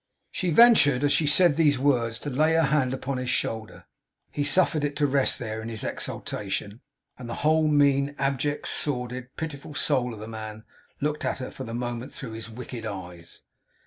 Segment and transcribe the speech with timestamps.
[0.31, 3.85] She ventured, as she said these words, to lay her hand upon his shoulder.
[4.31, 6.81] He suffered it to rest there, in his exultation;
[7.19, 10.63] and the whole mean, abject, sordid, pitiful soul of the man,
[11.01, 13.43] looked at her, for the moment, through his wicked eyes.